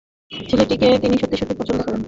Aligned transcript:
ছেলেটিকে 0.31 0.87
তিনি 1.01 1.15
সত্যি-সত্যি 1.17 1.55
পছন্দ 1.59 1.79
করেন। 1.81 1.99